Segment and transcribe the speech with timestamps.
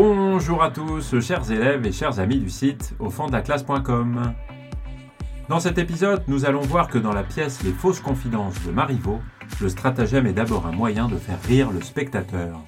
[0.00, 4.32] Bonjour à tous, chers élèves et chers amis du site au fond de la classe.com.
[5.48, 9.18] Dans cet épisode, nous allons voir que dans la pièce Les fausses confidences de Marivaux,
[9.60, 12.60] le stratagème est d'abord un moyen de faire rire le spectateur.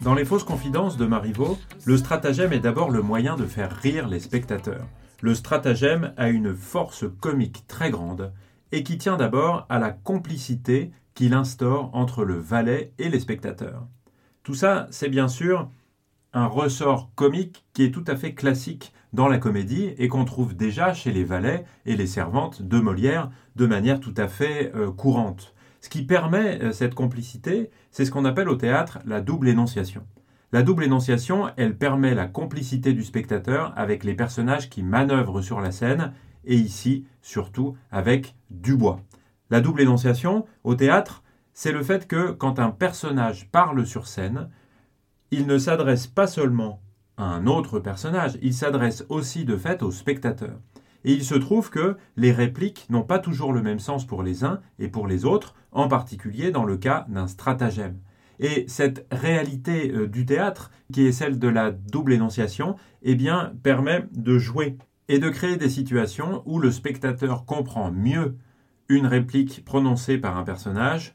[0.00, 4.08] Dans les fausses confidences de Marivaux, le stratagème est d'abord le moyen de faire rire
[4.08, 4.86] les spectateurs.
[5.20, 8.32] Le stratagème a une force comique très grande
[8.74, 13.86] et qui tient d'abord à la complicité qu'il instaure entre le valet et les spectateurs.
[14.42, 15.70] Tout ça, c'est bien sûr
[16.32, 20.56] un ressort comique qui est tout à fait classique dans la comédie et qu'on trouve
[20.56, 24.90] déjà chez les valets et les servantes de Molière de manière tout à fait euh,
[24.90, 25.54] courante.
[25.80, 30.02] Ce qui permet euh, cette complicité, c'est ce qu'on appelle au théâtre la double énonciation.
[30.50, 35.60] La double énonciation, elle permet la complicité du spectateur avec les personnages qui manœuvrent sur
[35.60, 36.12] la scène
[36.46, 39.00] et ici surtout avec Dubois.
[39.50, 44.50] La double énonciation au théâtre, c'est le fait que quand un personnage parle sur scène,
[45.30, 46.80] il ne s'adresse pas seulement
[47.16, 50.58] à un autre personnage, il s'adresse aussi de fait au spectateur.
[51.04, 54.42] Et il se trouve que les répliques n'ont pas toujours le même sens pour les
[54.42, 57.98] uns et pour les autres, en particulier dans le cas d'un stratagème.
[58.40, 63.16] Et cette réalité euh, du théâtre, qui est celle de la double énonciation, eh
[63.62, 64.76] permet de jouer
[65.08, 68.36] et de créer des situations où le spectateur comprend mieux
[68.88, 71.14] une réplique prononcée par un personnage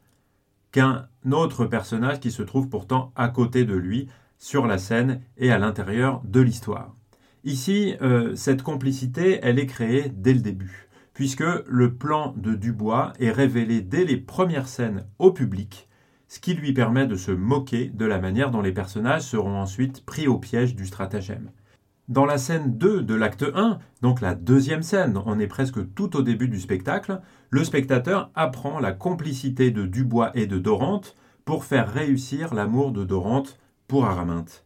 [0.72, 5.52] qu'un autre personnage qui se trouve pourtant à côté de lui sur la scène et
[5.52, 6.96] à l'intérieur de l'histoire.
[7.44, 13.14] Ici, euh, cette complicité, elle est créée dès le début, puisque le plan de Dubois
[13.20, 15.88] est révélé dès les premières scènes au public,
[16.28, 20.06] ce qui lui permet de se moquer de la manière dont les personnages seront ensuite
[20.06, 21.52] pris au piège du stratagème.
[22.10, 26.16] Dans la scène 2 de l'acte 1, donc la deuxième scène, on est presque tout
[26.16, 27.22] au début du spectacle,
[27.52, 31.16] le spectateur apprend la complicité de Dubois et de Dorante
[31.46, 34.66] pour faire réussir l'amour de Dorante pour Araminte.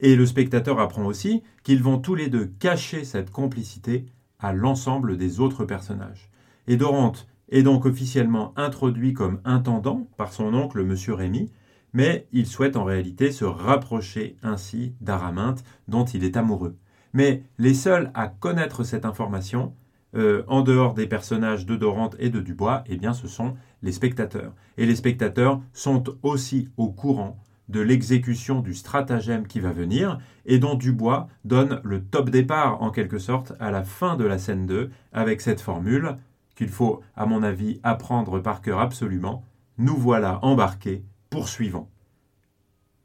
[0.00, 4.04] Et le spectateur apprend aussi qu'ils vont tous les deux cacher cette complicité
[4.38, 6.28] à l'ensemble des autres personnages.
[6.66, 10.94] Et Dorante est donc officiellement introduit comme intendant par son oncle M.
[11.14, 11.50] Rémy,
[11.92, 16.76] mais il souhaite en réalité se rapprocher ainsi d'Araminte dont il est amoureux.
[17.12, 19.74] Mais les seuls à connaître cette information,
[20.14, 23.92] euh, en dehors des personnages de Dorante et de Dubois, eh bien ce sont les
[23.92, 24.54] spectateurs.
[24.76, 27.38] Et les spectateurs sont aussi au courant
[27.68, 32.90] de l'exécution du stratagème qui va venir et dont Dubois donne le top départ en
[32.90, 36.16] quelque sorte à la fin de la scène 2 avec cette formule
[36.54, 39.44] qu'il faut à mon avis apprendre par cœur absolument.
[39.78, 41.88] Nous voilà embarqués, poursuivons.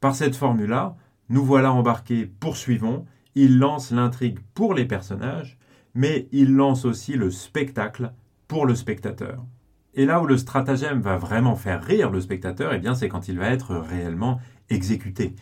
[0.02, 0.98] Par cette formule-là,
[1.30, 3.06] nous voilà embarqués, poursuivons,
[3.36, 5.58] il lance l'intrigue pour les personnages,
[5.94, 8.12] mais il lance aussi le spectacle
[8.50, 9.46] pour le spectateur.
[9.94, 13.40] Et là où le stratagème va vraiment faire rire le spectateur, eh c'est quand il
[13.40, 15.34] va être réellement exécuté.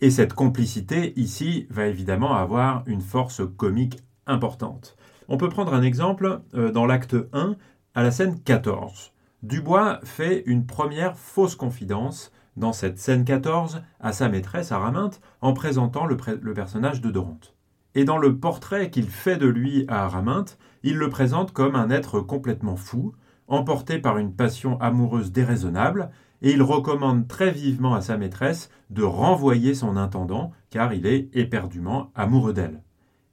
[0.00, 4.96] Et cette complicité ici va évidemment avoir une force comique importante.
[5.28, 7.56] On peut prendre un exemple euh, dans l'acte 1
[7.94, 9.11] à la scène 14.
[9.42, 15.52] Dubois fait une première fausse confidence dans cette scène 14 à sa maîtresse Araminte en
[15.52, 16.16] présentant le,
[16.54, 17.56] personnage de Dorante.
[17.96, 21.90] Et dans le portrait qu'il fait de lui à Araminte, il le présente comme un
[21.90, 23.14] être complètement fou,
[23.48, 26.10] emporté par une passion amoureuse déraisonnable,
[26.40, 31.28] et il recommande très vivement à sa maîtresse de renvoyer son intendant, car il est
[31.32, 32.80] éperdument amoureux d'elle.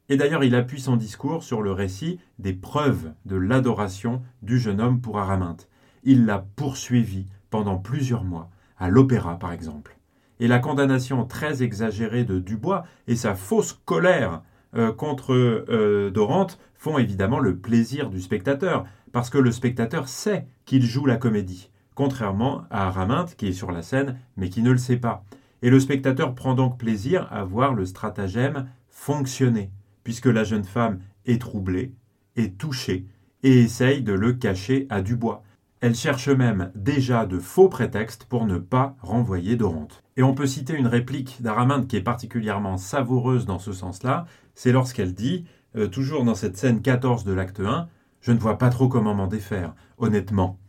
[0.10, 4.82] Et d'ailleurs, il appuie son discours sur le récit des preuves de l'adoration du jeune
[4.82, 5.70] homme pour Araminte.
[6.04, 9.98] Il l'a poursuivi pendant plusieurs mois, à l'opéra par exemple.
[10.40, 14.42] Et la condamnation très exagérée de Dubois et sa fausse colère
[14.76, 20.48] euh, contre euh, Dorante font évidemment le plaisir du spectateur, parce que le spectateur sait
[20.66, 24.72] qu'il joue la comédie, contrairement à Araminte qui est sur la scène mais qui ne
[24.72, 25.24] le sait pas.
[25.62, 29.72] Et le spectateur prend donc plaisir à voir le stratagème fonctionner,
[30.04, 31.94] puisque la jeune femme est troublée,
[32.38, 33.06] est touchée,
[33.44, 35.44] et essaye de le cacher à Dubois.
[35.82, 40.04] Elle cherche même déjà de faux prétextes pour ne pas renvoyer Dorante.
[40.18, 44.74] Et on peut citer une réplique d'Araminte qui est particulièrement savoureuse dans ce sens-là, c'est
[44.74, 45.46] lorsqu'elle dit,
[45.78, 47.88] euh, toujours dans cette scène 14 de l'acte 1,
[48.22, 50.60] Je ne vois pas trop comment m'en défaire, honnêtement.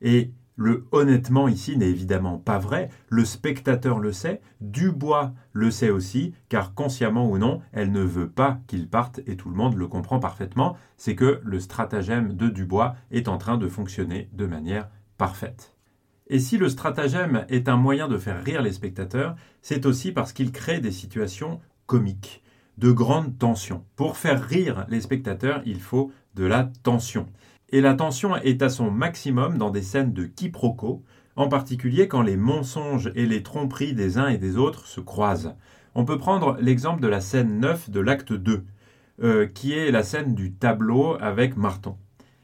[0.00, 5.90] Et le honnêtement ici n'est évidemment pas vrai, le spectateur le sait, Dubois le sait
[5.90, 9.76] aussi, car consciemment ou non, elle ne veut pas qu'il parte et tout le monde
[9.76, 14.46] le comprend parfaitement, c'est que le stratagème de Dubois est en train de fonctionner de
[14.46, 15.74] manière parfaite.
[16.28, 20.32] Et si le stratagème est un moyen de faire rire les spectateurs, c'est aussi parce
[20.32, 22.42] qu'il crée des situations comiques,
[22.78, 23.84] de grandes tensions.
[23.94, 27.26] Pour faire rire les spectateurs, il faut de la tension.
[27.74, 31.02] Et la tension est à son maximum dans des scènes de quiproquo,
[31.34, 35.56] en particulier quand les mensonges et les tromperies des uns et des autres se croisent.
[35.96, 38.62] On peut prendre l'exemple de la scène 9 de l'acte 2,
[39.24, 41.96] euh, qui est la scène du tableau avec Marton.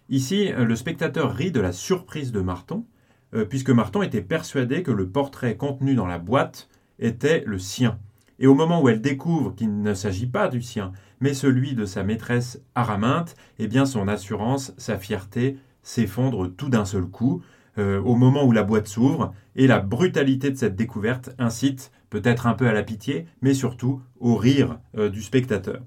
[0.08, 2.84] Ici, le spectateur rit de la surprise de Marton,
[3.32, 6.68] euh, puisque Marton était persuadé que le portrait contenu dans la boîte
[6.98, 8.00] était le sien.
[8.40, 11.84] Et au moment où elle découvre qu'il ne s'agit pas du sien, mais celui de
[11.84, 17.42] sa maîtresse Araminte, eh bien son assurance, sa fierté s'effondrent tout d'un seul coup,
[17.78, 22.46] euh, au moment où la boîte s'ouvre, et la brutalité de cette découverte incite peut-être
[22.46, 25.82] un peu à la pitié, mais surtout au rire euh, du spectateur.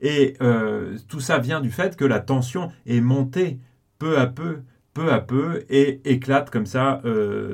[0.00, 3.60] Et euh, tout ça vient du fait que la tension est montée
[4.00, 4.62] peu à peu,
[4.92, 7.00] peu à peu, et éclate comme ça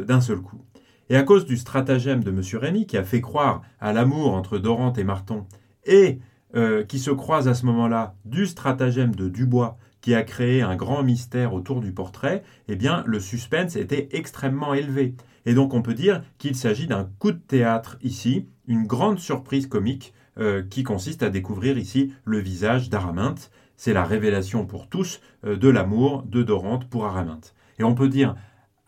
[0.08, 0.64] d'un seul coup.
[1.10, 2.42] Et à cause du stratagème de M.
[2.60, 5.46] Rémy, qui a fait croire à l'amour entre Dorante et Marton,
[5.84, 6.18] et
[6.54, 10.76] euh, qui se croise à ce moment-là du stratagème de Dubois, qui a créé un
[10.76, 15.14] grand mystère autour du portrait, eh bien, le suspense était extrêmement élevé.
[15.44, 19.66] Et donc, on peut dire qu'il s'agit d'un coup de théâtre ici, une grande surprise
[19.66, 23.50] comique euh, qui consiste à découvrir ici le visage d'Araminte.
[23.76, 27.54] C'est la révélation pour tous euh, de l'amour de Dorante pour Araminte.
[27.78, 28.36] Et on peut dire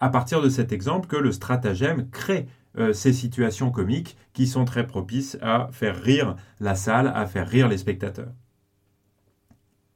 [0.00, 2.48] à partir de cet exemple que le stratagème crée
[2.78, 7.48] euh, ces situations comiques qui sont très propices à faire rire la salle, à faire
[7.48, 8.32] rire les spectateurs.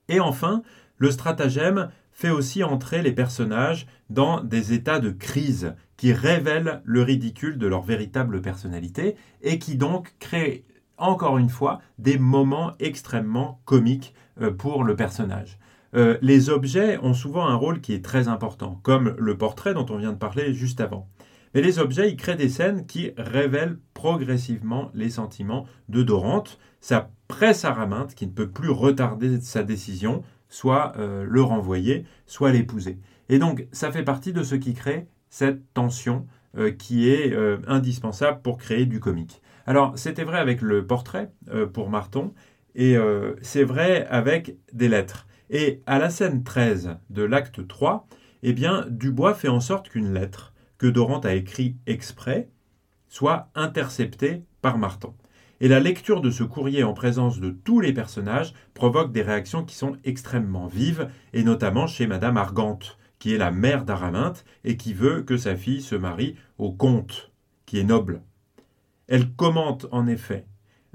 [0.09, 0.63] Et enfin,
[0.99, 7.03] le stratagème fait aussi entrer les personnages dans des états de crise qui révèlent le
[7.03, 10.65] ridicule de leur véritable personnalité et qui donc créent
[10.97, 15.59] encore une fois des moments extrêmement comiques euh, pour le personnage.
[15.95, 19.87] Euh, les objets ont souvent un rôle qui est très important, comme le portrait dont
[19.91, 21.09] on vient de parler juste avant.
[21.55, 26.59] Mais les objets, ils créent des scènes qui révèlent progressivement les sentiments de Dorante.
[26.81, 32.51] Ça presse Araminte, qui ne peut plus retarder sa décision, soit euh, le renvoyer, soit
[32.51, 32.99] l'épouser.
[33.29, 36.27] Et donc, ça fait partie de ce qui crée cette tension
[36.57, 37.37] euh, qui est
[37.69, 39.41] indispensable pour créer du comique.
[39.67, 41.31] Alors, c'était vrai avec le portrait
[41.73, 42.35] pour Marton,
[42.75, 42.97] et
[43.41, 45.27] c'est vrai avec des lettres.
[45.51, 48.07] Et à la scène 13 de l'acte 3,
[48.43, 52.49] eh bien, Dubois fait en sorte qu'une lettre que Dorante a écrite exprès
[53.09, 55.15] soit interceptée par Martin.
[55.61, 59.65] Et la lecture de ce courrier en présence de tous les personnages provoque des réactions
[59.65, 64.77] qui sont extrêmement vives, et notamment chez Madame Argante, qui est la mère d'Araminte et
[64.77, 67.31] qui veut que sa fille se marie au comte,
[67.67, 68.21] qui est noble.
[69.07, 70.47] Elle commente en effet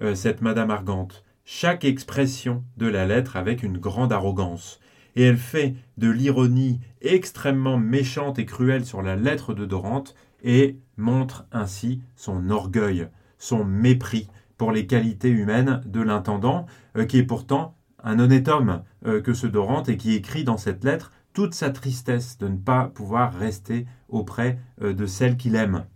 [0.01, 4.80] euh, cette Madame Argante chaque expression de la lettre avec une grande arrogance,
[5.16, 10.13] et elle fait de l'ironie extrêmement méchante et cruelle sur la lettre de Dorante,
[10.44, 13.07] et montre ainsi son orgueil,
[13.40, 14.28] son mépris
[14.60, 19.34] pour les qualités humaines de l'intendant, euh, qui est pourtant un honnête homme euh, que
[19.34, 23.34] ce Dorante, et qui écrit dans cette lettre toute sa tristesse de ne pas pouvoir
[23.34, 25.88] rester auprès euh, de celle qu'il aime.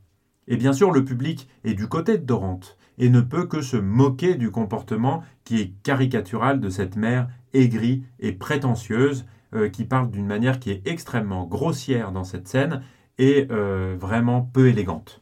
[0.47, 3.77] Et bien sûr, le public est du côté de Dorante et ne peut que se
[3.77, 9.25] moquer du comportement qui est caricatural de cette mère aigrie et prétentieuse,
[9.55, 12.81] euh, qui parle d'une manière qui est extrêmement grossière dans cette scène
[13.19, 15.21] et euh, vraiment peu élégante.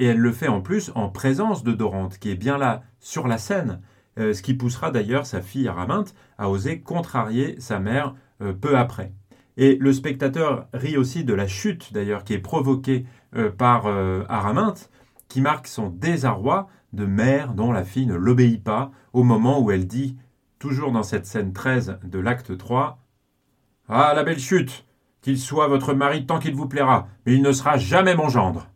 [0.00, 3.28] Et elle le fait en plus en présence de Dorante, qui est bien là sur
[3.28, 3.80] la scène,
[4.18, 8.14] euh, ce qui poussera d'ailleurs sa fille Araminte à oser contrarier sa mère
[8.62, 9.12] peu après.
[9.58, 13.04] Et le spectateur rit aussi de la chute d'ailleurs qui est provoquée
[13.58, 13.86] par
[14.30, 14.90] Araminte,
[15.28, 19.70] qui marque son désarroi de mère dont la fille ne l'obéit pas au moment où
[19.70, 20.16] elle dit,
[20.58, 22.98] toujours dans cette scène 13 de l'acte 3,
[23.88, 24.84] Ah, la belle chute
[25.22, 28.68] Qu'il soit votre mari tant qu'il vous plaira, mais il ne sera jamais mon gendre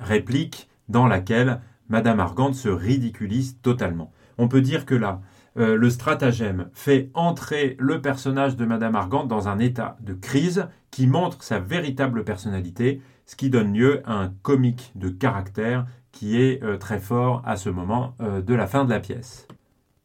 [0.00, 4.12] Réplique dans laquelle Madame Argande se ridiculise totalement.
[4.36, 5.20] On peut dire que là,
[5.58, 10.68] euh, le stratagème fait entrer le personnage de Madame Argande dans un état de crise
[10.90, 16.40] qui montre sa véritable personnalité, ce qui donne lieu à un comique de caractère qui
[16.40, 19.46] est euh, très fort à ce moment euh, de la fin de la pièce.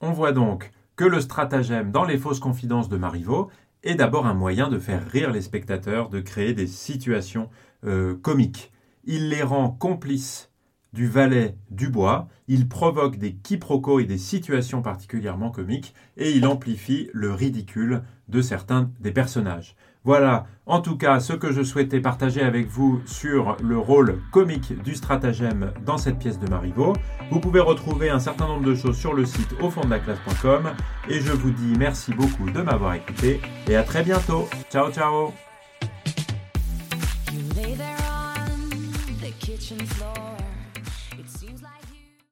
[0.01, 3.49] On voit donc que le stratagème dans les fausses confidences de Marivaux
[3.81, 7.49] est d'abord un moyen de faire rire les spectateurs, de créer des situations
[7.85, 8.73] euh, comiques.
[9.05, 10.51] Il les rend complices
[10.91, 16.45] du valet du bois, il provoque des quiproquos et des situations particulièrement comiques, et il
[16.45, 19.75] amplifie le ridicule de certains des personnages.
[20.05, 24.81] Voilà, en tout cas, ce que je souhaitais partager avec vous sur le rôle comique
[24.83, 26.93] du stratagème dans cette pièce de Marivaux.
[27.31, 29.99] Vous pouvez retrouver un certain nombre de choses sur le site au fond de la
[29.99, 30.71] classe.com
[31.09, 34.47] et je vous dis merci beaucoup de m'avoir écouté et à très bientôt.
[34.69, 35.33] Ciao ciao